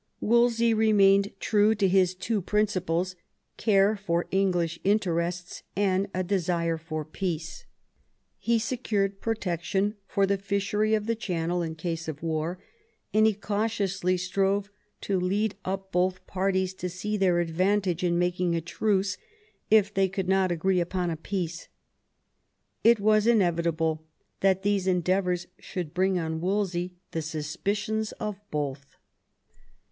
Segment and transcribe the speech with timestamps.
[0.19, 3.15] Wolsey remained true to his two principles:
[3.57, 7.65] care for English interests, and a desire for peace.
[8.39, 12.57] He secured protection for the fishery of the Channel in case of war,
[13.13, 18.55] and he cautiously strove to lead up both parties to see their advantage in making
[18.55, 19.17] a truce
[19.69, 21.67] if they could not agree upon a peace.
[22.83, 24.03] It was inevitable
[24.39, 28.97] that these endeavours should bring on Wolsey the suspicions of both.